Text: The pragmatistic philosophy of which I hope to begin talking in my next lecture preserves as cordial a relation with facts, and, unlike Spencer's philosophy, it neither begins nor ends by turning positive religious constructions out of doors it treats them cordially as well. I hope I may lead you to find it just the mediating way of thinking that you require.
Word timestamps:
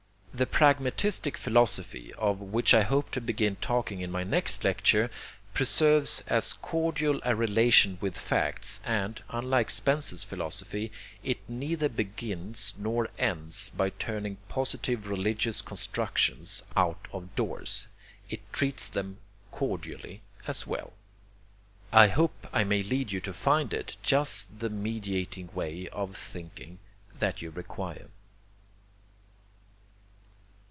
The 0.33 0.47
pragmatistic 0.47 1.37
philosophy 1.37 2.11
of 2.15 2.39
which 2.39 2.73
I 2.73 2.81
hope 2.81 3.11
to 3.11 3.21
begin 3.21 3.57
talking 3.57 4.01
in 4.01 4.09
my 4.09 4.23
next 4.23 4.63
lecture 4.63 5.11
preserves 5.53 6.23
as 6.25 6.53
cordial 6.53 7.19
a 7.23 7.35
relation 7.35 7.99
with 8.01 8.17
facts, 8.17 8.81
and, 8.83 9.21
unlike 9.29 9.69
Spencer's 9.69 10.23
philosophy, 10.23 10.91
it 11.21 11.37
neither 11.47 11.89
begins 11.89 12.73
nor 12.79 13.09
ends 13.19 13.69
by 13.69 13.91
turning 13.91 14.37
positive 14.49 15.05
religious 15.05 15.61
constructions 15.61 16.63
out 16.75 17.07
of 17.11 17.35
doors 17.35 17.87
it 18.27 18.41
treats 18.51 18.89
them 18.89 19.17
cordially 19.51 20.21
as 20.47 20.65
well. 20.65 20.93
I 21.91 22.07
hope 22.07 22.47
I 22.51 22.63
may 22.63 22.81
lead 22.81 23.11
you 23.11 23.19
to 23.19 23.33
find 23.33 23.75
it 23.75 23.97
just 24.01 24.57
the 24.59 24.71
mediating 24.71 25.49
way 25.53 25.87
of 25.89 26.17
thinking 26.17 26.79
that 27.19 27.43
you 27.43 27.51
require. 27.51 28.07